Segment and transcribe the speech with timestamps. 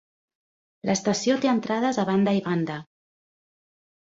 [0.89, 2.79] L'estació té entrades a banda i banda.